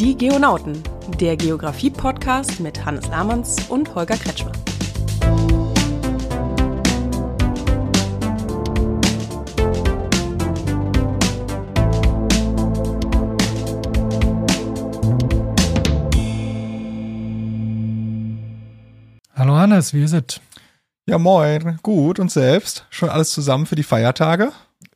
Die 0.00 0.16
Geonauten, 0.16 0.82
der 1.20 1.36
Geografie-Podcast 1.36 2.58
mit 2.58 2.86
Hannes 2.86 3.06
Lamanns 3.08 3.68
und 3.68 3.94
Holger 3.94 4.16
Kretschmer. 4.16 4.52
Hallo 19.34 19.54
Hannes, 19.54 19.92
wie 19.92 20.02
ist 20.02 20.14
es? 20.14 20.40
Ja, 21.04 21.18
moin. 21.18 21.78
Gut. 21.82 22.18
Und 22.18 22.30
selbst? 22.30 22.86
Schon 22.88 23.10
alles 23.10 23.32
zusammen 23.32 23.66
für 23.66 23.76
die 23.76 23.82
Feiertage? 23.82 24.52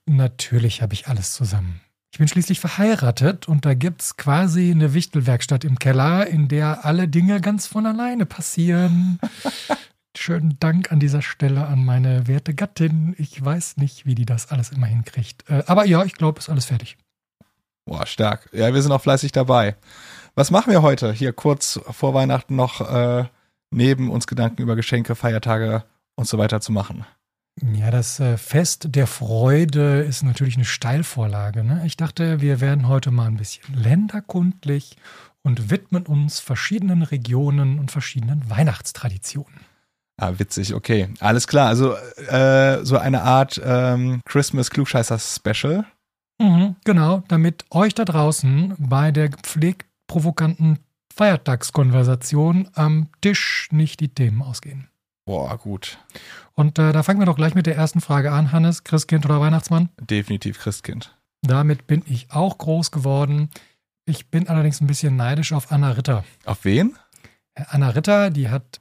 Natürlich 0.06 0.80
habe 0.80 0.94
ich 0.94 1.08
alles 1.08 1.34
zusammen. 1.34 1.83
Ich 2.14 2.18
bin 2.18 2.28
schließlich 2.28 2.60
verheiratet 2.60 3.48
und 3.48 3.66
da 3.66 3.74
gibt 3.74 4.00
es 4.00 4.16
quasi 4.16 4.70
eine 4.70 4.94
Wichtelwerkstatt 4.94 5.64
im 5.64 5.80
Keller, 5.80 6.28
in 6.28 6.46
der 6.46 6.84
alle 6.84 7.08
Dinge 7.08 7.40
ganz 7.40 7.66
von 7.66 7.86
alleine 7.86 8.24
passieren. 8.24 9.18
Schönen 10.16 10.56
Dank 10.60 10.92
an 10.92 11.00
dieser 11.00 11.22
Stelle 11.22 11.66
an 11.66 11.84
meine 11.84 12.28
werte 12.28 12.54
Gattin. 12.54 13.16
Ich 13.18 13.44
weiß 13.44 13.78
nicht, 13.78 14.06
wie 14.06 14.14
die 14.14 14.26
das 14.26 14.52
alles 14.52 14.70
immer 14.70 14.86
hinkriegt. 14.86 15.50
Äh, 15.50 15.64
aber 15.66 15.86
ja, 15.86 16.04
ich 16.04 16.12
glaube, 16.12 16.38
ist 16.38 16.48
alles 16.48 16.66
fertig. 16.66 16.96
Boah, 17.84 18.06
stark. 18.06 18.48
Ja, 18.52 18.72
wir 18.72 18.80
sind 18.80 18.92
auch 18.92 19.02
fleißig 19.02 19.32
dabei. 19.32 19.74
Was 20.36 20.52
machen 20.52 20.70
wir 20.70 20.82
heute 20.82 21.12
hier 21.12 21.32
kurz 21.32 21.80
vor 21.90 22.14
Weihnachten 22.14 22.54
noch 22.54 22.80
äh, 22.80 23.24
neben 23.72 24.08
uns 24.08 24.28
Gedanken 24.28 24.62
über 24.62 24.76
Geschenke, 24.76 25.16
Feiertage 25.16 25.82
und 26.14 26.28
so 26.28 26.38
weiter 26.38 26.60
zu 26.60 26.70
machen? 26.70 27.04
Ja, 27.62 27.90
das 27.90 28.18
äh, 28.18 28.36
Fest 28.36 28.88
der 28.90 29.06
Freude 29.06 30.00
ist 30.00 30.22
natürlich 30.22 30.56
eine 30.56 30.64
Steilvorlage. 30.64 31.62
Ne? 31.62 31.82
Ich 31.86 31.96
dachte, 31.96 32.40
wir 32.40 32.60
werden 32.60 32.88
heute 32.88 33.10
mal 33.10 33.26
ein 33.26 33.36
bisschen 33.36 33.74
länderkundlich 33.74 34.96
und 35.42 35.70
widmen 35.70 36.06
uns 36.06 36.40
verschiedenen 36.40 37.02
Regionen 37.02 37.78
und 37.78 37.92
verschiedenen 37.92 38.50
Weihnachtstraditionen. 38.50 39.60
Ah, 40.16 40.32
witzig, 40.38 40.74
okay. 40.74 41.08
Alles 41.20 41.46
klar. 41.46 41.68
Also 41.68 41.94
äh, 42.28 42.84
so 42.84 42.98
eine 42.98 43.22
Art 43.22 43.60
ähm, 43.64 44.20
Christmas 44.24 44.70
Klugscheißer 44.70 45.18
Special. 45.18 45.84
Mhm, 46.38 46.76
genau, 46.84 47.22
damit 47.28 47.64
euch 47.70 47.94
da 47.94 48.04
draußen 48.04 48.74
bei 48.78 49.12
der 49.12 49.28
gepflegt 49.28 49.86
provokanten 50.06 50.78
Feiertagskonversation 51.14 52.68
am 52.74 53.08
Tisch 53.20 53.68
nicht 53.70 54.00
die 54.00 54.08
Themen 54.08 54.42
ausgehen. 54.42 54.88
Boah, 55.24 55.56
gut. 55.56 55.98
Und 56.54 56.78
äh, 56.78 56.92
da 56.92 57.02
fangen 57.02 57.18
wir 57.18 57.26
doch 57.26 57.36
gleich 57.36 57.54
mit 57.54 57.66
der 57.66 57.76
ersten 57.76 58.00
Frage 58.00 58.32
an, 58.32 58.52
Hannes. 58.52 58.84
Christkind 58.84 59.24
oder 59.24 59.40
Weihnachtsmann? 59.40 59.88
Definitiv 59.98 60.58
Christkind. 60.58 61.16
Damit 61.42 61.86
bin 61.86 62.02
ich 62.06 62.30
auch 62.30 62.58
groß 62.58 62.90
geworden. 62.90 63.50
Ich 64.06 64.30
bin 64.30 64.48
allerdings 64.48 64.80
ein 64.80 64.86
bisschen 64.86 65.16
neidisch 65.16 65.52
auf 65.52 65.72
Anna 65.72 65.92
Ritter. 65.92 66.24
Auf 66.44 66.64
wen? 66.64 66.96
Äh, 67.54 67.64
Anna 67.68 67.90
Ritter, 67.90 68.30
die 68.30 68.50
hat 68.50 68.80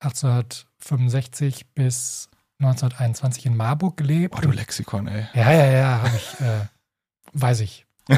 1865 0.00 1.66
bis 1.74 2.28
1921 2.60 3.46
in 3.46 3.56
Marburg 3.56 3.96
gelebt. 3.96 4.34
Boah, 4.34 4.40
du 4.40 4.50
Lexikon, 4.50 5.08
ey. 5.08 5.26
Ja, 5.34 5.52
ja, 5.52 5.66
ja, 5.66 6.02
habe 6.02 6.16
ich, 6.16 6.40
äh, 6.40 6.66
weiß 7.32 7.60
ich. 7.60 7.86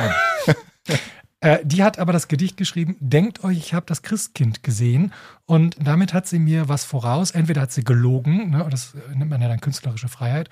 Äh, 1.44 1.58
die 1.62 1.84
hat 1.84 1.98
aber 1.98 2.14
das 2.14 2.28
Gedicht 2.28 2.56
geschrieben, 2.56 2.96
denkt 3.00 3.44
euch, 3.44 3.58
ich 3.58 3.74
habe 3.74 3.84
das 3.84 4.00
Christkind 4.00 4.62
gesehen. 4.62 5.12
Und 5.44 5.76
damit 5.78 6.14
hat 6.14 6.26
sie 6.26 6.38
mir 6.38 6.70
was 6.70 6.86
voraus. 6.86 7.32
Entweder 7.32 7.60
hat 7.60 7.72
sie 7.72 7.84
gelogen, 7.84 8.50
ne, 8.50 8.66
das 8.70 8.94
nennt 9.14 9.28
man 9.28 9.42
ja 9.42 9.48
dann 9.48 9.60
künstlerische 9.60 10.08
Freiheit, 10.08 10.48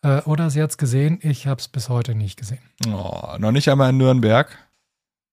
äh, 0.00 0.22
oder 0.22 0.48
sie 0.48 0.62
hat 0.62 0.70
es 0.70 0.78
gesehen, 0.78 1.18
ich 1.20 1.46
habe 1.46 1.60
es 1.60 1.68
bis 1.68 1.90
heute 1.90 2.14
nicht 2.14 2.38
gesehen. 2.38 2.62
Oh, 2.86 3.36
noch 3.38 3.52
nicht 3.52 3.68
einmal 3.68 3.90
in 3.90 3.98
Nürnberg? 3.98 4.56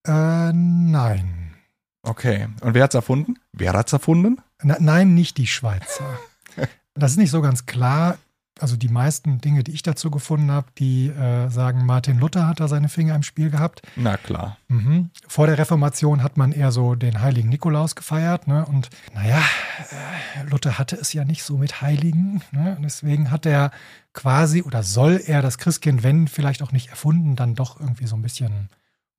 Äh, 0.05 0.51
nein. 0.51 1.53
Okay. 2.03 2.49
Und 2.59 2.73
wer 2.73 2.83
hat 2.83 2.91
es 2.91 2.95
erfunden? 2.95 3.39
Wer 3.53 3.71
hat 3.71 3.87
es 3.87 3.93
erfunden? 3.93 4.41
Na, 4.61 4.75
nein, 4.81 5.13
nicht 5.13 5.37
die 5.37 5.47
Schweizer. 5.47 6.19
das 6.93 7.11
ist 7.11 7.17
nicht 7.17 7.31
so 7.31 7.41
ganz 7.41 7.65
klar 7.65 8.17
also 8.59 8.75
die 8.75 8.89
meisten 8.89 9.39
Dinge, 9.39 9.63
die 9.63 9.71
ich 9.71 9.83
dazu 9.83 10.11
gefunden 10.11 10.51
habe, 10.51 10.67
die 10.77 11.07
äh, 11.07 11.49
sagen, 11.49 11.85
Martin 11.85 12.19
Luther 12.19 12.47
hat 12.47 12.59
da 12.59 12.67
seine 12.67 12.89
Finger 12.89 13.15
im 13.15 13.23
Spiel 13.23 13.49
gehabt. 13.49 13.81
Na 13.95 14.17
klar. 14.17 14.57
Mhm. 14.67 15.09
Vor 15.27 15.47
der 15.47 15.57
Reformation 15.57 16.23
hat 16.23 16.37
man 16.37 16.51
eher 16.51 16.71
so 16.71 16.95
den 16.95 17.21
heiligen 17.21 17.49
Nikolaus 17.49 17.95
gefeiert. 17.95 18.47
Ne? 18.47 18.65
Und 18.65 18.89
naja, 19.13 19.39
äh, 19.39 20.49
Luther 20.49 20.77
hatte 20.77 20.95
es 20.95 21.13
ja 21.13 21.25
nicht 21.25 21.43
so 21.43 21.57
mit 21.57 21.81
Heiligen. 21.81 22.41
Ne? 22.51 22.77
deswegen 22.81 23.31
hat 23.31 23.45
er 23.45 23.71
quasi 24.13 24.61
oder 24.63 24.83
soll 24.83 25.21
er 25.25 25.41
das 25.41 25.57
Christkind, 25.57 26.03
wenn 26.03 26.27
vielleicht 26.27 26.61
auch 26.61 26.71
nicht 26.71 26.89
erfunden, 26.89 27.35
dann 27.35 27.55
doch 27.55 27.79
irgendwie 27.79 28.07
so 28.07 28.15
ein 28.15 28.21
bisschen 28.21 28.69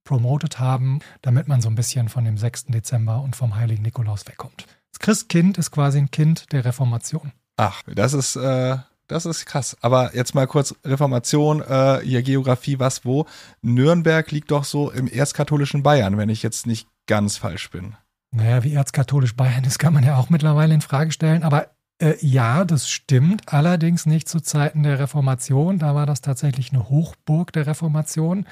promoted 0.05 0.59
haben, 0.59 1.01
damit 1.23 1.49
man 1.49 1.61
so 1.61 1.69
ein 1.69 1.75
bisschen 1.75 2.09
von 2.09 2.25
dem 2.25 2.37
6. 2.37 2.67
Dezember 2.67 3.21
und 3.23 3.37
vom 3.37 3.57
heiligen 3.57 3.83
Nikolaus 3.83 4.27
wegkommt. 4.27 4.67
Das 4.93 4.99
Christkind 4.99 5.59
ist 5.59 5.71
quasi 5.71 5.99
ein 5.99 6.11
Kind 6.11 6.53
der 6.53 6.65
Reformation. 6.65 7.33
Ach, 7.57 7.83
das 7.87 8.15
ist 8.15 8.37
äh, 8.37 8.79
das 9.11 9.27
ist 9.27 9.47
krass. 9.47 9.77
Aber 9.81 10.15
jetzt 10.15 10.35
mal 10.35 10.47
kurz 10.47 10.75
Reformation, 10.85 11.63
äh, 11.63 12.01
hier 12.03 12.23
Geografie, 12.23 12.79
was, 12.79 13.05
wo. 13.05 13.27
Nürnberg 13.63 14.31
liegt 14.31 14.51
doch 14.51 14.65
so 14.65 14.91
im 14.91 15.09
erzkatholischen 15.09 15.83
Bayern, 15.83 16.17
wenn 16.17 16.29
ich 16.29 16.43
jetzt 16.43 16.67
nicht 16.67 16.89
ganz 17.07 17.37
falsch 17.37 17.71
bin. 17.71 17.97
Naja, 18.33 18.63
wie 18.63 18.75
erzkatholisch 18.75 19.35
Bayern 19.35 19.65
ist, 19.65 19.79
kann 19.79 19.93
man 19.93 20.05
ja 20.05 20.17
auch 20.17 20.31
mittlerweile 20.31 20.75
in 20.75 20.81
Frage 20.81 21.11
stellen. 21.11 21.43
Aber 21.43 21.71
äh, 22.01 22.15
ja, 22.21 22.65
das 22.65 22.89
stimmt. 22.89 23.53
Allerdings 23.53 24.07
nicht 24.07 24.29
zu 24.29 24.41
Zeiten 24.41 24.85
der 24.85 24.99
Reformation. 25.01 25.79
Da 25.79 25.95
war 25.95 26.07
das 26.07 26.21
tatsächlich 26.21 26.73
eine 26.73 26.89
Hochburg 26.89 27.53
der 27.53 27.67
Reformation. 27.67 28.47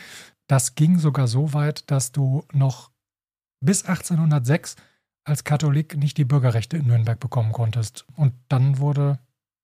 Das 0.48 0.74
ging 0.74 0.98
sogar 0.98 1.28
so 1.28 1.52
weit, 1.52 1.91
dass 1.91 2.10
du 2.10 2.44
noch 2.52 2.91
bis 3.60 3.84
1806 3.84 4.76
als 5.24 5.44
Katholik 5.44 5.97
nicht 5.97 6.16
die 6.16 6.24
Bürgerrechte 6.24 6.78
in 6.78 6.86
Nürnberg 6.86 7.20
bekommen 7.20 7.52
konntest. 7.52 8.06
Und 8.16 8.32
dann 8.48 8.78
wurde 8.78 9.18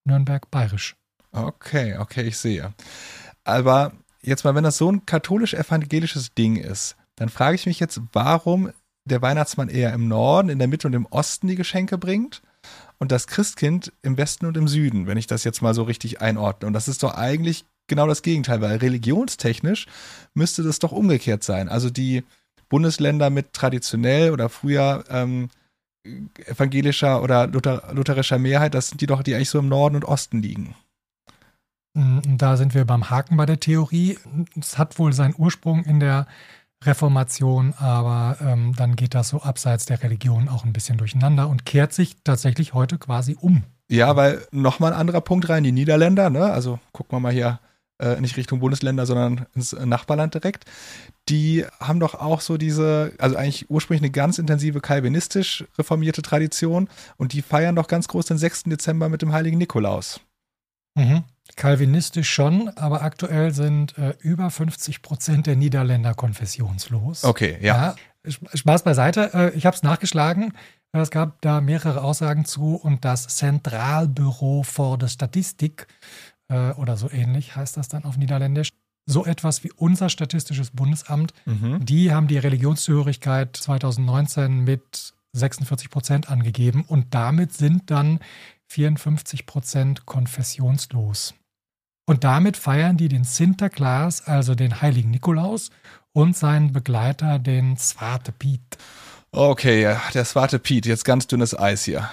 Nürnberg 0.05 0.51
bayerisch. 0.51 0.97
Okay, 1.33 1.97
okay, 1.99 2.23
ich 2.23 2.39
sehe. 2.39 2.73
Aber 3.43 3.93
jetzt 4.23 4.45
mal, 4.45 4.55
wenn 4.55 4.65
das 4.65 4.79
so 4.79 4.91
ein 4.91 5.07
katholisch-evangelisches 5.07 6.35
Ding 6.35 6.57
ist, 6.57 6.97
dann 7.17 7.29
frage 7.29 7.57
ich 7.57 7.67
mich 7.67 7.81
jetzt, 7.81 8.01
warum 8.13 8.71
der 9.05 9.23
Weihnachtsmann 9.23 9.69
eher 9.69 9.93
im 9.93 10.09
Norden, 10.09 10.49
in 10.49 10.59
der 10.59 10.69
Mitte 10.69 10.87
und 10.87 10.95
im 10.95 11.07
Osten 11.07 11.47
die 11.47 11.57
Geschenke 11.57 11.99
bringt 11.99 12.43
und 12.99 13.13
das 13.13 13.27
Christkind 13.27 13.93
im 14.03 14.17
Westen 14.17 14.47
und 14.47 14.57
im 14.57 14.69
Süden, 14.69 15.07
wenn 15.07 15.19
ich 15.19 15.27
das 15.27 15.45
jetzt 15.45 15.61
mal 15.61 15.75
so 15.75 15.83
richtig 15.83 16.21
einordne. 16.23 16.67
Und 16.67 16.73
das 16.73 16.89
ist 16.89 17.03
doch 17.03 17.15
eigentlich 17.15 17.67
genau 17.87 18.07
das 18.07 18.23
Gegenteil, 18.23 18.61
weil 18.61 18.79
religionstechnisch 18.79 19.87
müsste 20.33 20.63
das 20.63 20.79
doch 20.79 20.93
umgekehrt 20.93 21.43
sein. 21.43 21.69
Also 21.69 21.91
die 21.91 22.25
Bundesländer 22.69 23.31
mit 23.31 23.53
traditionell 23.53 24.31
oder 24.31 24.49
früher 24.49 25.05
ähm, 25.11 25.51
evangelischer 26.47 27.23
oder 27.23 27.47
Luther, 27.47 27.93
lutherischer 27.93 28.39
Mehrheit, 28.39 28.75
das 28.75 28.89
sind 28.89 29.01
die 29.01 29.07
doch, 29.07 29.23
die 29.23 29.35
eigentlich 29.35 29.51
so 29.51 29.59
im 29.59 29.69
Norden 29.69 29.97
und 29.97 30.05
Osten 30.05 30.43
liegen. 30.43 30.75
Mm, 31.95 32.19
da 32.37 32.57
sind 32.57 32.75
wir 32.75 32.85
beim 32.85 33.11
Haken 33.11 33.37
bei 33.37 33.47
der 33.47 33.61
Theorie. 33.61 34.19
Es 34.59 34.79
hat 34.79 34.99
wohl 34.99 35.13
seinen 35.13 35.35
Ursprung 35.37 35.85
in 35.85 36.01
der 36.01 36.27
Reformation, 36.83 37.73
aber 37.79 38.37
ähm, 38.41 38.75
dann 38.77 38.97
geht 38.97 39.15
das 39.15 39.31
so 39.31 39.41
abseits 39.41 39.87
der 39.87 40.03
Religion 40.03 40.49
auch 40.49 40.65
ein 40.65 40.73
bisschen 40.73 40.99
durcheinander 40.99 41.49
und 41.49 41.65
kehrt 41.65 41.93
sich 41.93 42.17
tatsächlich 42.25 42.75
heute 42.75 42.99
quasi 42.99 43.37
um. 43.41 43.63
Ja, 43.89 44.17
weil 44.17 44.47
nochmal 44.51 44.93
ein 44.93 44.99
anderer 44.99 45.21
Punkt 45.21 45.49
rein, 45.49 45.65
die 45.65 45.73
Niederländer, 45.73 46.31
ne? 46.31 46.45
Also 46.45 46.79
gucken 46.93 47.17
wir 47.17 47.21
mal 47.21 47.33
hier 47.33 47.61
äh, 47.99 48.21
nicht 48.21 48.37
Richtung 48.37 48.61
Bundesländer, 48.61 49.07
sondern 49.07 49.47
ins 49.55 49.73
Nachbarland 49.73 50.35
direkt 50.35 50.65
die 51.29 51.65
haben 51.81 52.01
doch 52.01 52.15
auch 52.15 52.41
so 52.41 52.57
diese, 52.57 53.13
also 53.19 53.37
eigentlich 53.37 53.71
ursprünglich 53.71 54.03
eine 54.03 54.11
ganz 54.11 54.39
intensive 54.39 54.81
kalvinistisch 54.81 55.65
reformierte 55.79 56.23
Tradition 56.23 56.89
und 57.17 57.33
die 57.33 57.43
feiern 57.43 57.77
doch 57.77 57.89
ganz 57.89 58.09
groß 58.09 58.27
den 58.27 58.39
6. 58.39 58.65
Dezember 58.65 59.09
mit 59.09 59.23
dem 59.23 59.33
heiligen 59.33 59.59
Nikolaus. 59.59 60.21
Mhm. 60.95 61.25
Kalvinistisch 61.57 62.31
schon, 62.31 62.69
aber 62.71 63.03
aktuell 63.03 63.53
sind 63.53 63.97
äh, 63.99 64.15
über 64.21 64.51
50 64.51 65.03
Prozent 65.03 65.47
der 65.47 65.57
Niederländer 65.57 66.15
konfessionslos. 66.15 67.25
Okay, 67.25 67.59
ja. 67.61 67.95
ja 68.25 68.31
Spaß 68.55 68.85
beiseite. 68.85 69.31
Äh, 69.35 69.51
ich 69.57 69.67
habe 69.67 69.77
es 69.77 69.83
nachgeschlagen. 69.83 70.53
Es 70.93 71.11
gab 71.11 71.41
da 71.43 71.61
mehrere 71.61 72.03
Aussagen 72.03 72.45
zu 72.45 72.77
und 72.77 73.05
das 73.05 73.27
Zentralbüro 73.27 74.63
für 74.63 74.97
die 74.97 75.09
Statistik 75.09 75.89
äh, 76.49 76.73
oder 76.73 76.97
so 76.97 77.11
ähnlich 77.11 77.57
heißt 77.57 77.77
das 77.77 77.89
dann 77.89 78.05
auf 78.05 78.17
Niederländisch 78.17 78.71
so 79.07 79.25
etwas 79.27 79.65
wie 79.65 79.73
unser 79.73 80.09
Statistisches 80.09 80.71
Bundesamt. 80.71 81.35
Mhm. 81.45 81.85
Die 81.85 82.13
haben 82.13 82.27
die 82.27 82.39
Religionszugehörigkeit 82.39 83.57
2019 83.57 84.65
mit 84.65 85.13
46 85.35 85.91
Prozent 85.91 86.31
angegeben 86.31 86.85
und 86.87 87.15
damit 87.15 87.53
sind 87.53 87.91
dann 87.91 88.21
54 88.69 89.47
Prozent 89.47 90.07
konfessionslos. 90.07 91.35
Und 92.07 92.25
damit 92.25 92.57
feiern 92.57 92.97
die 92.97 93.09
den 93.09 93.25
Sinterklaas, 93.25 94.27
also 94.27 94.55
den 94.55 94.81
heiligen 94.81 95.11
Nikolaus, 95.11 95.71
und 96.13 96.37
seinen 96.37 96.73
Begleiter, 96.73 97.39
den 97.39 97.77
Zwarte 97.77 98.31
Piet. 98.31 98.79
Okay, 99.33 99.97
der 100.13 100.25
Zwarte 100.25 100.59
Piet, 100.59 100.87
jetzt 100.87 101.05
ganz 101.05 101.27
dünnes 101.27 101.59
Eis 101.59 101.85
hier 101.85 102.09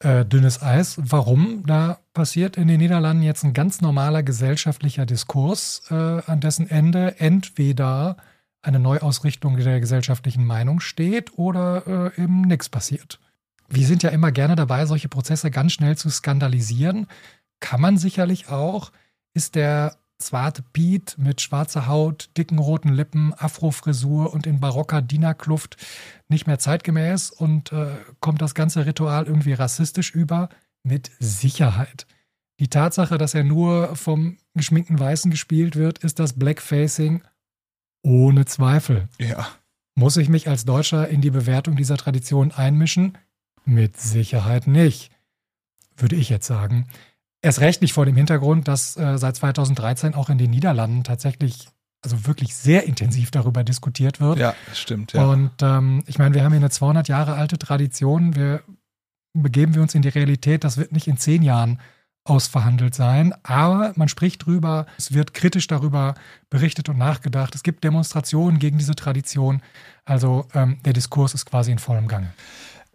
äh, 0.00 0.24
dünnes 0.24 0.62
Eis. 0.62 0.96
Warum? 0.98 1.64
Da 1.66 2.00
passiert 2.12 2.56
in 2.56 2.68
den 2.68 2.80
Niederlanden 2.80 3.22
jetzt 3.22 3.44
ein 3.44 3.52
ganz 3.52 3.80
normaler 3.80 4.22
gesellschaftlicher 4.22 5.06
Diskurs, 5.06 5.82
äh, 5.90 5.94
an 5.94 6.40
dessen 6.40 6.68
Ende 6.68 7.18
entweder 7.18 8.16
eine 8.62 8.80
Neuausrichtung 8.80 9.56
der 9.56 9.80
gesellschaftlichen 9.80 10.44
Meinung 10.44 10.80
steht 10.80 11.38
oder 11.38 12.12
äh, 12.16 12.22
eben 12.22 12.42
nichts 12.42 12.68
passiert. 12.68 13.20
Wir 13.68 13.86
sind 13.86 14.02
ja 14.02 14.10
immer 14.10 14.32
gerne 14.32 14.56
dabei, 14.56 14.86
solche 14.86 15.08
Prozesse 15.08 15.50
ganz 15.50 15.72
schnell 15.72 15.96
zu 15.96 16.10
skandalisieren. 16.10 17.06
Kann 17.60 17.80
man 17.80 17.96
sicherlich 17.96 18.48
auch. 18.48 18.92
Ist 19.34 19.54
der 19.54 19.96
zwarte 20.18 20.62
Piet 20.62 21.16
mit 21.18 21.40
schwarzer 21.40 21.86
Haut, 21.86 22.30
dicken 22.36 22.58
roten 22.58 22.92
Lippen, 22.92 23.34
Afrofrisur 23.34 24.32
und 24.32 24.46
in 24.46 24.60
barocker 24.60 25.02
Dienerkluft 25.02 25.76
nicht 26.28 26.46
mehr 26.46 26.58
zeitgemäß 26.58 27.30
und 27.30 27.72
äh, 27.72 27.96
kommt 28.20 28.42
das 28.42 28.54
ganze 28.54 28.86
Ritual 28.86 29.26
irgendwie 29.26 29.52
rassistisch 29.52 30.14
über? 30.14 30.48
Mit 30.82 31.10
Sicherheit. 31.18 32.06
Die 32.58 32.68
Tatsache, 32.68 33.18
dass 33.18 33.34
er 33.34 33.44
nur 33.44 33.96
vom 33.96 34.38
geschminkten 34.54 34.98
Weißen 34.98 35.30
gespielt 35.30 35.76
wird, 35.76 35.98
ist 35.98 36.18
das 36.18 36.32
Blackfacing 36.32 37.22
ohne 38.02 38.46
Zweifel. 38.46 39.08
Ja. 39.18 39.48
Muss 39.94 40.16
ich 40.16 40.28
mich 40.28 40.48
als 40.48 40.64
Deutscher 40.64 41.08
in 41.08 41.20
die 41.20 41.30
Bewertung 41.30 41.76
dieser 41.76 41.96
Tradition 41.96 42.52
einmischen? 42.52 43.18
Mit 43.64 43.98
Sicherheit 43.98 44.66
nicht, 44.66 45.10
würde 45.96 46.16
ich 46.16 46.28
jetzt 46.28 46.46
sagen. 46.46 46.86
Erst 47.46 47.60
recht 47.60 47.80
nicht 47.80 47.92
vor 47.92 48.04
dem 48.04 48.16
Hintergrund, 48.16 48.66
dass 48.66 48.96
äh, 48.96 49.18
seit 49.18 49.36
2013 49.36 50.14
auch 50.14 50.30
in 50.30 50.36
den 50.36 50.50
Niederlanden 50.50 51.04
tatsächlich, 51.04 51.68
also 52.02 52.26
wirklich 52.26 52.56
sehr 52.56 52.88
intensiv 52.88 53.30
darüber 53.30 53.62
diskutiert 53.62 54.20
wird. 54.20 54.38
Ja, 54.38 54.56
stimmt. 54.74 55.12
Ja. 55.12 55.26
Und 55.26 55.52
ähm, 55.62 56.02
ich 56.08 56.18
meine, 56.18 56.34
wir 56.34 56.42
haben 56.42 56.50
hier 56.50 56.58
eine 56.58 56.70
200 56.70 57.06
Jahre 57.06 57.34
alte 57.34 57.56
Tradition. 57.56 58.34
Wir 58.34 58.64
begeben 59.32 59.76
wir 59.76 59.82
uns 59.82 59.94
in 59.94 60.02
die 60.02 60.08
Realität. 60.08 60.64
Das 60.64 60.76
wird 60.76 60.90
nicht 60.90 61.06
in 61.06 61.18
zehn 61.18 61.40
Jahren 61.44 61.78
ausverhandelt 62.24 62.96
sein, 62.96 63.32
aber 63.44 63.92
man 63.94 64.08
spricht 64.08 64.44
drüber, 64.44 64.86
es 64.98 65.14
wird 65.14 65.32
kritisch 65.32 65.68
darüber 65.68 66.16
berichtet 66.50 66.88
und 66.88 66.98
nachgedacht. 66.98 67.54
Es 67.54 67.62
gibt 67.62 67.84
Demonstrationen 67.84 68.58
gegen 68.58 68.78
diese 68.78 68.96
Tradition. 68.96 69.62
Also 70.04 70.48
ähm, 70.52 70.78
der 70.84 70.94
Diskurs 70.94 71.32
ist 71.32 71.46
quasi 71.46 71.70
in 71.70 71.78
vollem 71.78 72.08
Gange. 72.08 72.32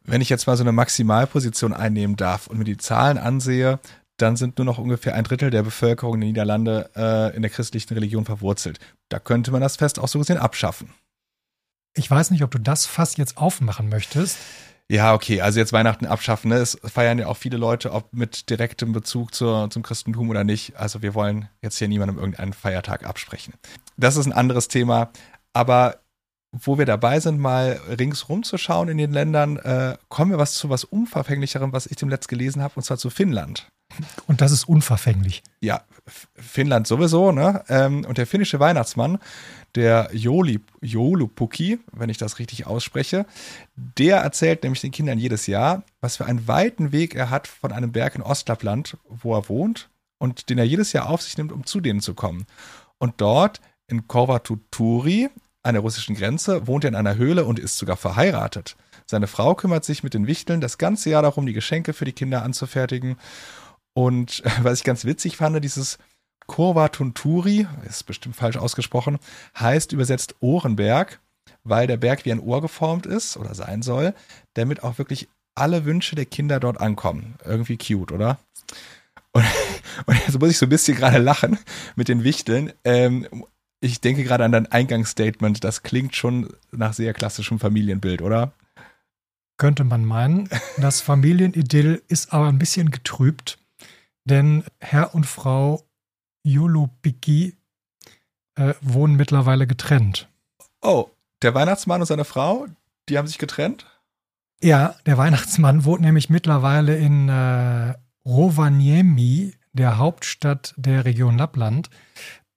Wenn 0.04 0.20
ich 0.20 0.28
jetzt 0.28 0.48
mal 0.48 0.58
so 0.58 0.64
eine 0.64 0.74
Maximalposition 0.74 1.74
einnehmen 1.74 2.18
darf 2.18 2.48
und 2.48 2.58
mir 2.58 2.66
die 2.66 2.76
Zahlen 2.76 3.18
ansehe, 3.18 3.80
dann 4.22 4.36
sind 4.36 4.58
nur 4.58 4.66
noch 4.66 4.78
ungefähr 4.78 5.16
ein 5.16 5.24
Drittel 5.24 5.50
der 5.50 5.64
Bevölkerung 5.64 6.16
in 6.16 6.22
den 6.22 6.28
Niederlande 6.30 6.90
äh, 6.96 7.36
in 7.36 7.42
der 7.42 7.52
christlichen 7.52 7.94
Religion 7.94 8.26
verwurzelt. 8.26 8.80
Da 9.10 9.20
könnte 9.20 9.52
man 9.52 9.62
das 9.62 9.78
Fest 9.78 10.00
auch 10.00 10.08
so 10.08 10.20
gesehen 10.20 10.38
abschaffen. 10.38 10.94
Ich 11.96 12.10
weiß 12.10 12.32
nicht, 12.32 12.44
ob 12.44 12.52
du 12.52 12.60
das 12.60 12.86
Fass 12.86 13.18
jetzt 13.18 13.38
aufmachen 13.38 13.90
möchtest. 13.90 14.38
Ja, 14.90 15.14
okay, 15.14 15.40
also 15.40 15.60
jetzt 15.60 15.72
Weihnachten 15.72 16.06
abschaffen, 16.06 16.50
ne? 16.50 16.58
Es 16.58 16.78
feiern 16.84 17.18
ja 17.18 17.28
auch 17.28 17.38
viele 17.38 17.56
Leute, 17.56 17.94
ob 17.94 18.12
mit 18.12 18.50
direktem 18.50 18.92
Bezug 18.92 19.34
zur, 19.34 19.70
zum 19.70 19.84
Christentum 19.84 20.30
oder 20.30 20.44
nicht. 20.44 20.76
Also 20.76 21.02
wir 21.02 21.14
wollen 21.14 21.48
jetzt 21.62 21.78
hier 21.78 21.88
niemandem 21.88 22.18
irgendeinen 22.18 22.52
Feiertag 22.52 23.06
absprechen. 23.06 23.54
Das 23.96 24.18
ist 24.18 24.26
ein 24.26 24.34
anderes 24.34 24.68
Thema. 24.68 25.12
Aber 25.54 26.02
wo 26.52 26.78
wir 26.78 26.86
dabei 26.86 27.20
sind, 27.20 27.40
mal 27.40 27.80
ringsrum 27.98 28.44
zu 28.44 28.58
schauen 28.58 28.90
in 28.90 28.98
den 28.98 29.14
Ländern, 29.14 29.58
äh, 29.58 29.98
kommen 30.10 30.32
wir 30.32 30.38
was 30.38 30.56
zu 30.56 30.70
was 30.70 30.84
Unverfänglicherem, 30.84 31.72
was 31.72 31.88
ich 31.88 31.96
dem 31.96 32.10
Letzt 32.10 32.28
gelesen 32.28 32.62
habe, 32.62 32.74
und 32.76 32.84
zwar 32.84 32.98
zu 32.98 33.10
Finnland. 33.10 33.70
Und 34.28 34.42
das 34.42 34.52
ist 34.52 34.68
unverfänglich. 34.68 35.44
Ja, 35.60 35.82
Finnland 36.36 36.88
sowieso, 36.88 37.32
ne? 37.32 37.64
Ähm, 37.70 38.06
und 38.06 38.18
der 38.18 38.28
finnische 38.28 38.60
Weihnachtsmann, 38.60 39.20
der 39.76 40.10
Joli, 40.14 40.60
Joulupuki, 40.82 41.80
wenn 41.92 42.10
ich 42.10 42.18
das 42.18 42.40
richtig 42.40 42.68
ausspreche, 42.68 43.26
der 43.76 44.18
erzählt 44.18 44.64
nämlich 44.64 44.82
den 44.82 44.92
Kindern 44.92 45.18
jedes 45.18 45.48
Jahr, 45.48 45.84
was 46.02 46.18
für 46.18 46.26
einen 46.26 46.48
weiten 46.48 46.92
Weg 46.92 47.16
er 47.16 47.30
hat 47.30 47.48
von 47.48 47.72
einem 47.72 47.92
Berg 47.92 48.16
in 48.16 48.22
Ostlappland, 48.22 48.98
wo 49.08 49.36
er 49.36 49.48
wohnt, 49.48 49.90
und 50.18 50.50
den 50.50 50.58
er 50.58 50.66
jedes 50.66 50.94
Jahr 50.94 51.10
auf 51.10 51.22
sich 51.22 51.38
nimmt, 51.38 51.52
um 51.52 51.66
zu 51.66 51.80
denen 51.80 52.02
zu 52.02 52.14
kommen. 52.14 52.46
Und 52.98 53.16
dort 53.18 53.62
in 53.88 54.08
Korvatuturi, 54.08 55.30
an 55.64 55.74
der 55.74 55.82
russischen 55.82 56.16
Grenze, 56.16 56.68
wohnt 56.68 56.84
er 56.84 56.90
in 56.90 56.96
einer 56.96 57.16
Höhle 57.16 57.46
und 57.46 57.60
ist 57.60 57.78
sogar 57.78 57.98
verheiratet. 57.98 58.76
Seine 59.06 59.28
Frau 59.28 59.56
kümmert 59.56 59.84
sich 59.84 60.04
mit 60.04 60.14
den 60.14 60.28
Wichteln 60.28 60.62
das 60.62 60.78
ganze 60.78 61.10
Jahr 61.10 61.22
darum, 61.22 61.46
die 61.46 61.54
Geschenke 61.54 61.94
für 61.94 62.06
die 62.06 62.14
Kinder 62.14 62.44
anzufertigen. 62.44 63.18
Und 63.94 64.44
was 64.62 64.80
ich 64.80 64.84
ganz 64.84 65.06
witzig 65.06 65.38
fand, 65.38 65.64
dieses 65.64 65.98
Kurva 66.48 66.90
Tunturi, 66.90 67.68
ist 67.88 68.06
bestimmt 68.06 68.36
falsch 68.36 68.58
ausgesprochen, 68.58 69.20
heißt 69.58 69.94
übersetzt 69.94 70.36
Ohrenberg, 70.40 71.20
weil 71.64 71.88
der 71.88 71.98
Berg 71.98 72.26
wie 72.26 72.32
ein 72.32 72.40
Ohr 72.40 72.62
geformt 72.62 73.06
ist 73.06 73.38
oder 73.38 73.54
sein 73.56 73.82
soll, 73.82 74.14
damit 74.54 74.84
auch 74.84 74.98
wirklich 74.98 75.30
alle 75.56 75.86
Wünsche 75.86 76.16
der 76.16 76.26
Kinder 76.26 76.60
dort 76.60 76.80
ankommen. 76.82 77.36
Irgendwie 77.46 77.78
cute, 77.78 78.12
oder? 78.12 78.40
Und, 79.32 79.46
und 80.06 80.18
jetzt 80.18 80.40
muss 80.40 80.50
ich 80.50 80.58
so 80.58 80.66
ein 80.66 80.70
bisschen 80.70 80.98
gerade 80.98 81.20
lachen 81.20 81.58
mit 81.96 82.08
den 82.08 82.24
Wichteln. 82.24 82.74
Ähm, 82.84 83.28
ich 83.80 84.00
denke 84.00 84.24
gerade 84.24 84.46
an 84.46 84.52
dein 84.52 84.72
Eingangsstatement. 84.72 85.64
Das 85.64 85.84
klingt 85.84 86.16
schon 86.16 86.54
nach 86.72 86.94
sehr 86.94 87.14
klassischem 87.14 87.60
Familienbild, 87.60 88.22
oder? 88.22 88.54
Könnte 89.58 89.84
man 89.84 90.06
meinen. 90.06 90.50
Das 90.78 91.02
Familienidyll 91.02 92.02
ist 92.08 92.34
aber 92.34 92.48
ein 92.48 92.60
bisschen 92.60 92.92
getrübt, 92.92 93.58
denn 94.26 94.64
Herr 94.80 95.14
und 95.16 95.26
Frau 95.26 95.84
Yulubiki 96.44 97.58
äh, 98.56 98.74
wohnen 98.82 99.16
mittlerweile 99.16 99.68
getrennt. 99.68 100.28
Oh, 100.82 101.10
der 101.42 101.54
Weihnachtsmann 101.54 102.02
und 102.02 102.08
seine 102.08 102.26
Frau, 102.26 102.68
die 103.10 103.18
haben 103.18 103.28
sich 103.28 103.38
getrennt? 103.38 103.86
Ja, 104.62 104.96
der 105.06 105.18
Weihnachtsmann 105.18 105.86
wohnt 105.86 106.02
nämlich 106.02 106.30
mittlerweile 106.30 106.96
in 106.98 107.30
äh, 107.30 107.96
Rovaniemi, 108.26 109.54
der 109.74 109.98
Hauptstadt 109.98 110.74
der 110.78 111.06
Region 111.06 111.38
Lappland. 111.38 111.90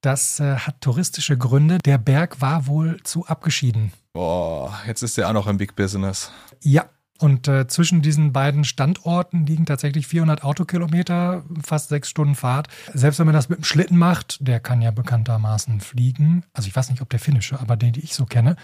Das 0.01 0.39
äh, 0.39 0.57
hat 0.57 0.81
touristische 0.81 1.37
Gründe. 1.37 1.79
Der 1.79 1.97
Berg 1.97 2.41
war 2.41 2.67
wohl 2.67 3.01
zu 3.03 3.25
abgeschieden. 3.25 3.91
Boah, 4.13 4.79
jetzt 4.85 5.01
ist 5.01 5.17
er 5.17 5.29
auch 5.29 5.33
noch 5.33 5.47
im 5.47 5.57
Big 5.57 5.75
Business. 5.75 6.31
Ja, 6.61 6.85
und 7.19 7.47
äh, 7.47 7.67
zwischen 7.67 8.01
diesen 8.01 8.33
beiden 8.33 8.65
Standorten 8.65 9.45
liegen 9.45 9.65
tatsächlich 9.65 10.07
400 10.07 10.43
Autokilometer, 10.43 11.43
fast 11.63 11.89
sechs 11.89 12.09
Stunden 12.09 12.35
Fahrt. 12.35 12.67
Selbst 12.93 13.19
wenn 13.19 13.25
man 13.25 13.35
das 13.35 13.47
mit 13.47 13.59
dem 13.59 13.63
Schlitten 13.63 13.97
macht, 13.97 14.37
der 14.45 14.59
kann 14.59 14.81
ja 14.81 14.91
bekanntermaßen 14.91 15.79
fliegen. 15.79 16.43
Also 16.53 16.67
ich 16.67 16.75
weiß 16.75 16.89
nicht, 16.89 17.01
ob 17.01 17.09
der 17.09 17.19
finnische, 17.19 17.59
aber 17.59 17.77
den, 17.77 17.93
die 17.93 18.01
ich 18.01 18.15
so 18.15 18.25
kenne, 18.25 18.57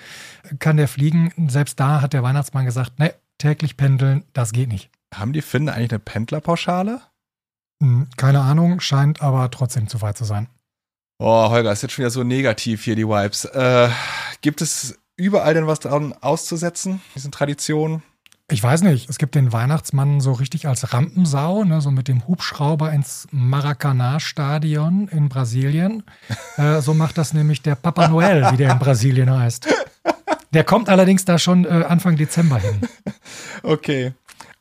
kann 0.60 0.78
der 0.78 0.90
fliegen. 0.90 1.32
Selbst 1.48 1.80
da 1.80 2.02
hat 2.02 2.12
der 2.14 2.24
Weihnachtsmann 2.24 2.66
gesagt, 2.66 3.00
ne, 3.00 3.14
täglich 3.38 3.78
pendeln, 3.78 4.26
das 4.34 4.52
geht 4.52 4.68
nicht. 4.68 4.90
Haben 5.14 5.34
die 5.34 5.42
Finnen 5.42 5.70
eigentlich 5.70 5.92
eine 5.92 6.00
Pendlerpauschale? 6.00 7.02
Hm, 7.82 8.08
keine 8.18 8.42
Ahnung, 8.42 8.82
scheint 8.82 9.22
aber 9.22 9.50
trotzdem 9.50 9.88
zu 9.88 10.02
weit 10.02 10.18
zu 10.18 10.26
sein. 10.26 10.48
Oh, 11.20 11.50
Holger, 11.50 11.72
ist 11.72 11.84
jetzt 11.84 11.94
schon 11.94 12.04
wieder 12.04 12.12
so 12.12 12.24
negativ 12.24 12.84
hier, 12.84 12.96
die 12.96 13.08
Vibes. 13.08 13.46
Äh, 13.46 13.90
gibt 14.42 14.62
es 14.62 15.00
überall 15.16 15.54
denn 15.54 15.68
was 15.68 15.80
dran 15.80 16.14
auszusetzen, 16.20 17.02
diesen 17.16 17.32
Traditionen? 17.32 18.04
Ich 18.52 18.62
weiß 18.62 18.82
nicht, 18.82 19.10
es 19.10 19.18
gibt 19.18 19.36
den 19.36 19.54
Weihnachtsmann 19.54 20.20
so 20.20 20.34
richtig 20.34 20.68
als 20.68 20.92
Rampensau, 20.92 21.64
ne, 21.64 21.80
so 21.80 21.90
mit 21.90 22.10
dem 22.10 22.28
Hubschrauber 22.28 22.92
ins 22.92 23.26
Maracanã-Stadion 23.32 25.08
in 25.08 25.30
Brasilien. 25.30 26.04
Äh, 26.58 26.82
so 26.82 26.94
macht 26.94 27.18
das 27.18 27.34
nämlich 27.34 27.62
der 27.62 27.76
Papa 27.76 28.10
Noel, 28.10 28.52
wie 28.52 28.58
der 28.58 28.74
in 28.74 28.80
Brasilien 28.80 29.32
heißt. 29.32 29.68
Der 30.54 30.66
kommt 30.66 30.90
allerdings 30.90 31.24
da 31.24 31.40
schon 31.40 31.64
äh, 31.64 31.86
Anfang 31.88 32.18
Dezember 32.18 32.58
hin. 32.58 32.82
Okay. 33.64 34.14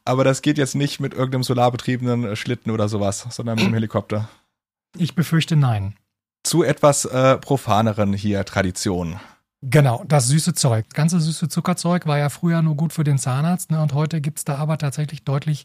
Aber 0.04 0.25
das 0.25 0.40
geht 0.40 0.56
jetzt 0.56 0.75
nicht 0.75 1.00
mit 1.00 1.12
irgendeinem 1.12 1.42
solarbetriebenen 1.42 2.25
äh, 2.25 2.37
Schlitten 2.37 2.70
oder 2.70 2.88
sowas, 2.88 3.26
sondern 3.30 3.56
mit 3.56 3.66
dem 3.66 3.75
Helikopter. 3.75 4.28
Ich 4.97 5.14
befürchte 5.14 5.56
nein. 5.56 5.94
Zu 6.44 6.62
etwas 6.62 7.06
äh, 7.06 7.38
profaneren 7.38 8.12
hier 8.12 8.44
Traditionen. 8.44 9.18
Genau, 9.62 10.05
das 10.09 10.29
süße 10.29 10.55
Zeug. 10.55 10.87
Das 10.88 10.95
ganze 10.95 11.21
süße 11.21 11.49
Zuckerzeug 11.49 12.07
war 12.07 12.19
ja 12.19 12.31
früher 12.31 12.62
nur 12.62 12.76
gut 12.76 12.93
für 12.93 13.05
den 13.05 13.19
Zahnarzt 13.19 13.71
ne? 13.71 13.83
und 13.83 13.93
heute 13.93 14.21
gibt 14.21 14.38
es 14.38 14.45
da 14.45 14.57
aber 14.57 14.79
tatsächlich 14.79 15.25
deutlich 15.25 15.64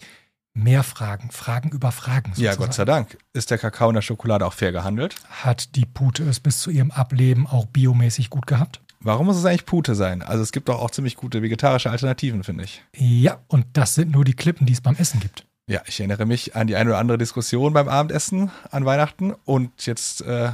mehr 0.54 0.84
Fragen. 0.84 1.32
Fragen 1.32 1.70
über 1.70 1.92
Fragen. 1.92 2.32
Sozusagen. 2.32 2.44
Ja, 2.44 2.56
Gott 2.56 2.74
sei 2.74 2.86
Dank. 2.86 3.18
Ist 3.34 3.52
der 3.52 3.58
Kakao 3.58 3.90
in 3.90 3.96
der 3.96 4.02
Schokolade 4.02 4.46
auch 4.46 4.54
fair 4.54 4.72
gehandelt? 4.72 5.16
Hat 5.30 5.76
die 5.76 5.86
Pute 5.86 6.24
es 6.24 6.40
bis 6.40 6.60
zu 6.60 6.72
ihrem 6.72 6.92
Ableben 6.92 7.48
auch 7.48 7.66
biomäßig 7.68 8.30
gut 8.30 8.48
gehabt? 8.48 8.82
Warum 9.00 9.28
muss 9.28 9.38
es 9.38 9.46
eigentlich 9.46 9.66
Pute 9.66 9.96
sein? 9.96 10.22
Also 10.22 10.42
es 10.42 10.52
gibt 10.52 10.68
doch 10.68 10.82
auch 10.82 10.92
ziemlich 10.92 11.16
gute 11.16 11.42
vegetarische 11.42 11.92
Alternativen, 11.92 12.44
finde 12.44 12.64
ich. 12.64 12.84
Ja, 12.96 13.40
und 13.48 13.66
das 13.74 13.96
sind 13.96 14.12
nur 14.12 14.26
die 14.26 14.34
Klippen, 14.34 14.66
die 14.66 14.74
es 14.74 14.82
beim 14.82 14.96
Essen 14.96 15.20
gibt. 15.20 15.46
Ja, 15.68 15.82
ich 15.86 16.00
erinnere 16.00 16.26
mich 16.26 16.56
an 16.56 16.68
die 16.68 16.76
eine 16.76 16.92
oder 16.92 17.00
andere 17.00 17.18
Diskussion 17.18 17.74
beim 17.74 17.88
Abendessen 17.88 18.52
an 18.72 18.86
Weihnachten 18.86 19.34
und 19.46 19.86
jetzt 19.86 20.22
äh, 20.22 20.52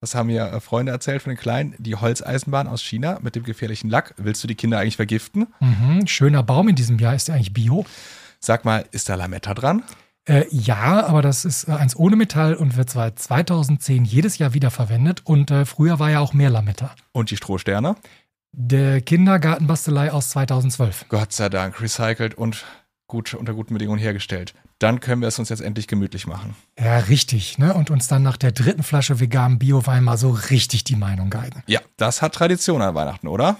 das 0.00 0.14
haben 0.14 0.28
mir 0.28 0.46
äh, 0.46 0.60
Freunde 0.60 0.92
erzählt 0.92 1.22
von 1.22 1.30
den 1.30 1.38
Kleinen, 1.38 1.74
die 1.78 1.94
Holzeisenbahn 1.94 2.66
aus 2.66 2.82
China 2.82 3.18
mit 3.22 3.36
dem 3.36 3.42
gefährlichen 3.44 3.90
Lack. 3.90 4.14
Willst 4.16 4.42
du 4.42 4.48
die 4.48 4.54
Kinder 4.54 4.78
eigentlich 4.78 4.96
vergiften? 4.96 5.48
Mhm, 5.60 6.06
schöner 6.06 6.42
Baum 6.42 6.68
in 6.68 6.74
diesem 6.74 6.98
Jahr. 6.98 7.14
Ist 7.14 7.28
der 7.28 7.34
eigentlich 7.34 7.52
bio? 7.52 7.84
Sag 8.38 8.64
mal, 8.64 8.86
ist 8.92 9.10
da 9.10 9.14
Lametta 9.14 9.52
dran? 9.52 9.82
Äh, 10.24 10.44
ja, 10.50 11.06
aber 11.06 11.20
das 11.20 11.44
ist 11.44 11.68
äh, 11.68 11.72
eins 11.72 11.94
ohne 11.94 12.16
Metall 12.16 12.54
und 12.54 12.76
wird 12.76 12.88
seit 12.88 13.18
2010 13.18 14.06
jedes 14.06 14.38
Jahr 14.38 14.54
wieder 14.54 14.70
verwendet. 14.70 15.20
Und 15.24 15.50
äh, 15.50 15.66
früher 15.66 15.98
war 15.98 16.10
ja 16.10 16.20
auch 16.20 16.32
mehr 16.32 16.50
Lametta. 16.50 16.94
Und 17.12 17.30
die 17.30 17.36
Strohsterne? 17.36 17.96
Der 18.52 19.02
Kindergartenbastelei 19.02 20.12
aus 20.12 20.30
2012. 20.30 21.06
Gott 21.08 21.32
sei 21.32 21.48
Dank, 21.50 21.80
recycelt 21.80 22.34
und 22.34 22.64
gut 23.06 23.34
unter 23.34 23.52
guten 23.52 23.74
Bedingungen 23.74 24.00
hergestellt. 24.00 24.54
Dann 24.80 25.00
können 25.00 25.20
wir 25.20 25.28
es 25.28 25.38
uns 25.38 25.50
jetzt 25.50 25.60
endlich 25.60 25.86
gemütlich 25.86 26.26
machen. 26.26 26.56
Ja, 26.78 26.98
richtig. 26.98 27.58
Ne? 27.58 27.74
Und 27.74 27.90
uns 27.90 28.08
dann 28.08 28.22
nach 28.22 28.36
der 28.36 28.50
dritten 28.50 28.82
Flasche 28.82 29.20
veganen 29.20 29.58
Bio-Wein 29.58 30.02
mal 30.02 30.16
so 30.16 30.30
richtig 30.30 30.84
die 30.84 30.96
Meinung 30.96 31.30
geigen. 31.30 31.62
Ja, 31.66 31.80
das 31.96 32.22
hat 32.22 32.34
Tradition 32.34 32.82
an 32.82 32.94
Weihnachten, 32.94 33.28
oder? 33.28 33.58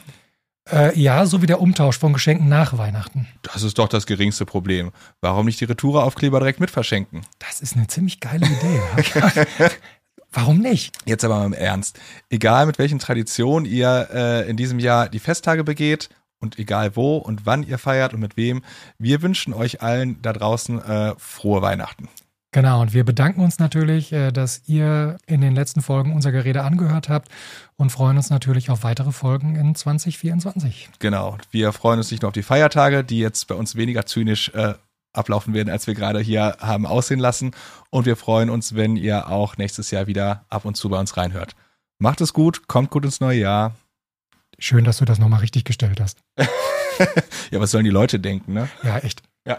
Äh, 0.71 0.99
ja, 0.99 1.27
so 1.27 1.43
wie 1.43 1.47
der 1.47 1.61
Umtausch 1.61 1.99
von 1.99 2.13
Geschenken 2.13 2.49
nach 2.49 2.79
Weihnachten. 2.79 3.29
Das 3.43 3.63
ist 3.63 3.79
doch 3.79 3.89
das 3.89 4.07
geringste 4.07 4.47
Problem. 4.47 4.93
Warum 5.21 5.47
nicht 5.47 5.61
die 5.61 5.65
Retoure-Aufkleber 5.67 6.41
direkt 6.41 6.61
mit 6.61 6.71
verschenken? 6.71 7.23
Das 7.39 7.61
ist 7.61 7.77
eine 7.77 7.87
ziemlich 7.87 8.21
geile 8.21 8.47
Idee. 8.47 8.81
Warum 10.33 10.59
nicht? 10.59 10.95
Jetzt 11.07 11.25
aber 11.25 11.39
mal 11.39 11.47
im 11.47 11.53
Ernst. 11.53 11.99
Egal 12.29 12.67
mit 12.67 12.79
welchen 12.79 13.01
Traditionen 13.01 13.69
ihr 13.69 14.09
äh, 14.13 14.49
in 14.49 14.57
diesem 14.57 14.79
Jahr 14.79 15.09
die 15.09 15.19
Festtage 15.19 15.65
begeht 15.65 16.09
und 16.41 16.59
egal 16.59 16.97
wo 16.97 17.17
und 17.17 17.47
wann 17.47 17.63
ihr 17.63 17.79
feiert 17.79 18.15
und 18.15 18.21
mit 18.21 18.37
wem, 18.37 18.63
wir 18.99 19.23
wünschen 19.23 19.55
euch 19.55 19.83
allen 19.83 20.21
da 20.23 20.33
draußen 20.33 20.83
äh, 20.83 21.15
frohe 21.19 21.63
Weihnachten. 21.63 22.09
Genau, 22.53 22.81
und 22.81 22.93
wir 22.93 23.05
bedanken 23.05 23.43
uns 23.43 23.61
natürlich, 23.61 24.13
äh, 24.13 24.33
dass 24.33 24.63
ihr 24.67 25.19
in 25.27 25.41
den 25.41 25.55
letzten 25.55 25.83
Folgen 25.83 26.13
unser 26.13 26.33
Gerede 26.33 26.65
angehört 26.65 27.09
habt 27.09 27.29
und 27.77 27.93
freuen 27.93 28.17
uns 28.17 28.31
natürlich 28.31 28.71
auf 28.71 28.83
weitere 28.83 29.13
Folgen 29.13 29.55
in 29.55 29.77
2024. 29.77 30.91
Genau, 30.99 31.39
wir 31.53 31.73
freuen 31.73 31.99
uns 31.99 32.11
nicht 32.11 32.23
nur 32.23 32.29
auf 32.29 32.35
die 32.35 32.43
Feiertage, 32.43 33.05
die 33.05 33.21
jetzt 33.21 33.47
bei 33.47 33.55
uns 33.55 33.77
weniger 33.77 34.05
zynisch 34.05 34.49
äh, 34.49 34.75
ablaufen 35.13 35.55
werden, 35.55 35.71
als 35.71 35.87
wir 35.87 35.95
gerade 35.95 36.21
hier 36.21 36.57
haben 36.61 36.87
aussehen 36.87 37.21
lassen. 37.21 37.53
Und 37.91 38.05
wir 38.07 38.17
freuen 38.17 38.51
uns, 38.51 38.75
wenn 38.75 38.97
ihr 38.97 39.29
auch 39.29 39.57
nächstes 39.57 39.93
Jahr 39.93 40.09
wieder 40.09 40.45
ab 40.49 40.65
und 40.65 40.77
zu 40.77 40.89
bei 40.89 40.99
uns 40.99 41.17
reinhört. 41.17 41.55
Macht 41.99 42.21
es 42.21 42.33
gut, 42.33 42.67
kommt 42.67 42.91
gut 42.91 43.05
ins 43.05 43.21
neue 43.21 43.41
Jahr. 43.41 43.75
Schön, 44.61 44.85
dass 44.85 44.99
du 44.99 45.07
das 45.07 45.19
nochmal 45.19 45.41
richtig 45.41 45.65
gestellt 45.65 46.01
hast. 46.01 46.19
ja, 47.51 47.61
was 47.61 47.71
sollen 47.71 47.85
die 47.85 47.91
Leute 47.91 48.21
denken, 48.21 48.53
ne? 48.53 48.69
Ja, 48.83 48.99
echt. 48.99 49.23
Ja. 49.47 49.59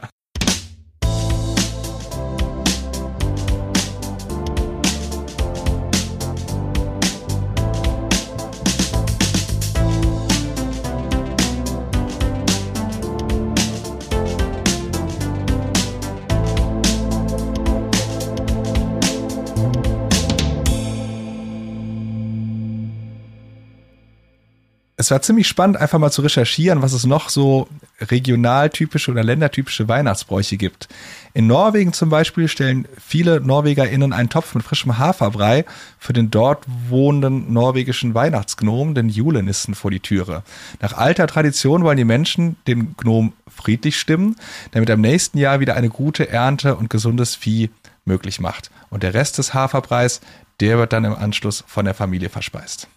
Es 25.02 25.10
war 25.10 25.22
ziemlich 25.24 25.48
spannend, 25.48 25.78
einfach 25.78 25.98
mal 25.98 26.12
zu 26.12 26.22
recherchieren, 26.22 26.84
was 26.84 26.94
es 26.94 27.08
noch 27.08 27.30
so 27.30 27.68
regionaltypische 28.00 29.10
oder 29.10 29.24
ländertypische 29.24 29.88
Weihnachtsbräuche 29.88 30.58
gibt. 30.58 30.88
In 31.34 31.48
Norwegen 31.48 31.92
zum 31.92 32.10
Beispiel 32.10 32.48
stellen 32.48 32.88
viele 33.04 33.42
NorwegerInnen 33.42 34.14
einen 34.14 34.30
Topf 34.30 34.54
mit 34.54 34.64
frischem 34.64 35.00
Haferbrei 35.00 35.66
für 35.98 36.14
den 36.14 36.30
dort 36.30 36.66
wohnenden 36.90 37.52
norwegischen 37.52 38.14
Weihnachtsgnom, 38.14 38.94
den 38.94 39.10
Julenissen, 39.10 39.74
vor 39.74 39.90
die 39.90 40.02
Türe. 40.02 40.44
Nach 40.82 40.94
alter 40.94 41.26
Tradition 41.26 41.84
wollen 41.84 41.98
die 41.98 42.06
Menschen 42.06 42.58
den 42.68 42.96
Gnom 42.96 43.34
friedlich 43.48 44.00
stimmen, 44.00 44.36
damit 44.70 44.92
am 44.92 45.02
nächsten 45.02 45.40
Jahr 45.40 45.60
wieder 45.60 45.76
eine 45.76 45.90
gute 45.90 46.30
Ernte 46.30 46.76
und 46.76 46.92
gesundes 46.92 47.34
Vieh 47.34 47.72
möglich 48.06 48.40
macht. 48.40 48.70
Und 48.92 49.02
der 49.02 49.16
Rest 49.16 49.40
des 49.40 49.56
Haferbreis, 49.56 50.22
der 50.60 50.78
wird 50.78 50.94
dann 50.94 51.06
im 51.06 51.16
Anschluss 51.16 51.64
von 51.66 51.86
der 51.86 51.96
Familie 51.96 52.30
verspeist. 52.30 52.88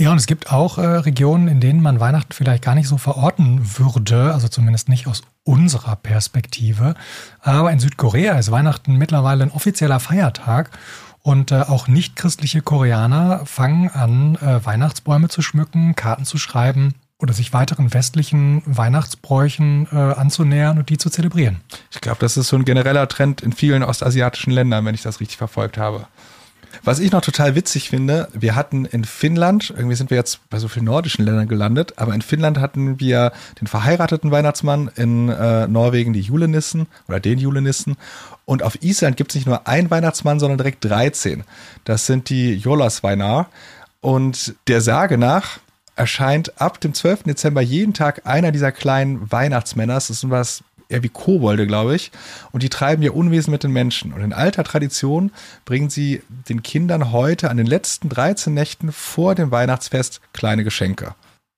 Ja, 0.00 0.10
und 0.12 0.16
es 0.16 0.26
gibt 0.26 0.50
auch 0.50 0.78
äh, 0.78 0.86
Regionen, 0.86 1.46
in 1.46 1.60
denen 1.60 1.82
man 1.82 2.00
Weihnachten 2.00 2.32
vielleicht 2.32 2.64
gar 2.64 2.74
nicht 2.74 2.88
so 2.88 2.96
verorten 2.96 3.78
würde, 3.78 4.32
also 4.32 4.48
zumindest 4.48 4.88
nicht 4.88 5.06
aus 5.06 5.20
unserer 5.44 5.94
Perspektive. 5.94 6.94
Aber 7.42 7.70
in 7.70 7.80
Südkorea 7.80 8.38
ist 8.38 8.50
Weihnachten 8.50 8.96
mittlerweile 8.96 9.42
ein 9.42 9.50
offizieller 9.50 10.00
Feiertag. 10.00 10.70
Und 11.20 11.52
äh, 11.52 11.56
auch 11.56 11.86
nicht-christliche 11.86 12.62
Koreaner 12.62 13.44
fangen 13.44 13.90
an, 13.90 14.36
äh, 14.36 14.64
Weihnachtsbäume 14.64 15.28
zu 15.28 15.42
schmücken, 15.42 15.94
Karten 15.96 16.24
zu 16.24 16.38
schreiben 16.38 16.94
oder 17.18 17.34
sich 17.34 17.52
weiteren 17.52 17.92
westlichen 17.92 18.62
Weihnachtsbräuchen 18.64 19.86
äh, 19.92 19.96
anzunähern 19.96 20.78
und 20.78 20.88
die 20.88 20.96
zu 20.96 21.10
zelebrieren. 21.10 21.60
Ich 21.90 22.00
glaube, 22.00 22.20
das 22.20 22.38
ist 22.38 22.48
so 22.48 22.56
ein 22.56 22.64
genereller 22.64 23.06
Trend 23.06 23.42
in 23.42 23.52
vielen 23.52 23.82
ostasiatischen 23.82 24.50
Ländern, 24.50 24.86
wenn 24.86 24.94
ich 24.94 25.02
das 25.02 25.20
richtig 25.20 25.36
verfolgt 25.36 25.76
habe. 25.76 26.06
Was 26.82 26.98
ich 26.98 27.12
noch 27.12 27.20
total 27.20 27.54
witzig 27.54 27.90
finde, 27.90 28.28
wir 28.32 28.54
hatten 28.54 28.84
in 28.84 29.04
Finnland, 29.04 29.70
irgendwie 29.76 29.96
sind 29.96 30.10
wir 30.10 30.16
jetzt 30.16 30.40
bei 30.48 30.58
so 30.58 30.68
vielen 30.68 30.86
nordischen 30.86 31.24
Ländern 31.24 31.48
gelandet, 31.48 31.94
aber 31.96 32.14
in 32.14 32.22
Finnland 32.22 32.58
hatten 32.58 33.00
wir 33.00 33.32
den 33.60 33.66
verheirateten 33.66 34.30
Weihnachtsmann, 34.30 34.90
in 34.96 35.28
äh, 35.28 35.66
Norwegen 35.66 36.12
die 36.12 36.20
Julenissen 36.20 36.86
oder 37.08 37.20
den 37.20 37.38
Julenissen 37.38 37.96
und 38.44 38.62
auf 38.62 38.82
Island 38.82 39.16
gibt 39.16 39.30
es 39.30 39.34
nicht 39.36 39.46
nur 39.46 39.68
einen 39.68 39.90
Weihnachtsmann, 39.90 40.40
sondern 40.40 40.58
direkt 40.58 40.84
13. 40.84 41.44
Das 41.84 42.06
sind 42.06 42.30
die 42.30 42.54
Jolasveinar 42.54 43.48
und 44.00 44.54
der 44.66 44.80
Sage 44.80 45.18
nach 45.18 45.60
erscheint 45.96 46.60
ab 46.60 46.80
dem 46.80 46.94
12. 46.94 47.24
Dezember 47.24 47.60
jeden 47.60 47.92
Tag 47.92 48.22
einer 48.24 48.52
dieser 48.52 48.72
kleinen 48.72 49.30
Weihnachtsmänner. 49.30 49.94
Das 49.94 50.08
ist 50.08 50.30
was 50.30 50.64
eher 50.90 51.02
wie 51.02 51.08
Kobolde, 51.08 51.66
glaube 51.66 51.94
ich. 51.96 52.10
Und 52.52 52.62
die 52.62 52.68
treiben 52.68 53.02
ihr 53.02 53.14
Unwesen 53.14 53.50
mit 53.50 53.62
den 53.62 53.72
Menschen. 53.72 54.12
Und 54.12 54.22
in 54.22 54.32
alter 54.32 54.64
Tradition 54.64 55.32
bringen 55.64 55.90
sie 55.90 56.22
den 56.48 56.62
Kindern 56.62 57.12
heute 57.12 57.50
an 57.50 57.56
den 57.56 57.66
letzten 57.66 58.08
13 58.08 58.52
Nächten 58.52 58.92
vor 58.92 59.34
dem 59.34 59.50
Weihnachtsfest 59.50 60.20
kleine 60.32 60.64
Geschenke. 60.64 61.14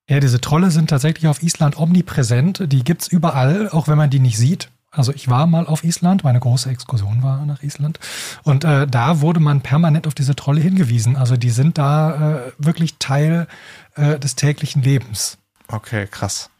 Ja, 0.08 0.20
diese 0.20 0.40
Trolle 0.40 0.70
sind 0.70 0.90
tatsächlich 0.90 1.28
auf 1.28 1.42
Island 1.42 1.78
omnipräsent. 1.78 2.64
Die 2.66 2.84
gibt 2.84 3.02
es 3.02 3.08
überall, 3.08 3.68
auch 3.70 3.88
wenn 3.88 3.96
man 3.96 4.10
die 4.10 4.20
nicht 4.20 4.36
sieht. 4.36 4.68
Also 4.94 5.12
ich 5.14 5.28
war 5.30 5.46
mal 5.46 5.66
auf 5.66 5.84
Island, 5.84 6.22
meine 6.22 6.38
große 6.38 6.68
Exkursion 6.68 7.22
war 7.22 7.46
nach 7.46 7.62
Island. 7.62 7.98
Und 8.42 8.64
äh, 8.64 8.86
da 8.86 9.22
wurde 9.22 9.40
man 9.40 9.62
permanent 9.62 10.06
auf 10.06 10.14
diese 10.14 10.36
Trolle 10.36 10.60
hingewiesen. 10.60 11.16
Also 11.16 11.38
die 11.38 11.48
sind 11.48 11.78
da 11.78 12.36
äh, 12.36 12.52
wirklich 12.58 12.98
Teil 12.98 13.46
äh, 13.94 14.18
des 14.18 14.34
täglichen 14.34 14.82
Lebens. 14.82 15.38
Okay, 15.68 16.06
krass. 16.10 16.50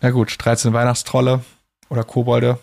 Na 0.00 0.10
gut, 0.10 0.34
13 0.36 0.72
Weihnachtstrolle, 0.72 1.44
oder 1.88 2.04
Kobolde. 2.04 2.58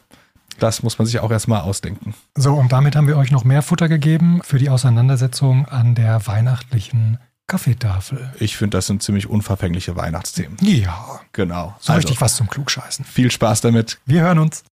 Das 0.60 0.84
muss 0.84 1.00
man 1.00 1.08
sich 1.08 1.20
auch 1.20 1.32
erstmal 1.32 1.62
ausdenken. 1.62 2.14
So, 2.36 2.54
und 2.54 2.72
damit 2.72 2.96
haben 2.96 3.08
wir 3.08 3.18
euch 3.18 3.32
noch 3.32 3.44
mehr 3.44 3.62
Futter 3.62 3.90
gegeben 3.90 4.42
für 4.44 4.60
die 4.60 4.70
Auseinandersetzung 4.70 5.66
an 5.66 5.96
der 5.96 6.28
weihnachtlichen 6.28 7.18
Kaffeetafel. 7.48 8.34
Ich 8.40 8.56
finde, 8.56 8.78
das 8.78 8.88
sind 8.88 9.04
ziemlich 9.04 9.28
unverfängliche 9.28 9.96
Weihnachtsthemen. 9.96 10.58
Ja. 10.62 11.20
Genau. 11.34 11.76
So 11.80 11.94
also, 11.94 12.08
richtig 12.08 12.22
was 12.22 12.36
zum 12.36 12.48
Klugscheißen. 12.50 13.04
Viel 13.06 13.32
Spaß 13.32 13.62
damit. 13.62 14.00
Wir 14.06 14.22
hören 14.22 14.40
uns. 14.40 14.64